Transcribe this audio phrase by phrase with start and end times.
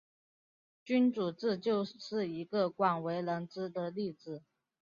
[0.83, 4.41] 君主制就是一个广为人知的例子。